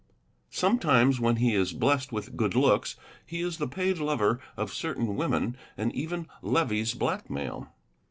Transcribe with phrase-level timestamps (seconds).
[0.49, 5.15] Sometimes, when he is blessed with good looks, he is the paid lover of certain
[5.15, 7.71] women and even levies blackmail.